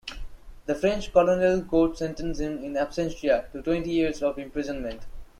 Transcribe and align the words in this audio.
The 0.65 0.73
French 0.73 1.11
colonial 1.13 1.61
court 1.61 1.95
sentenced 1.95 2.41
him 2.41 2.63
"in 2.63 2.73
absentia" 2.73 3.51
to 3.51 3.61
twenty 3.61 3.91
years 3.91 4.23
of 4.23 4.39
imprisonment. 4.39 5.03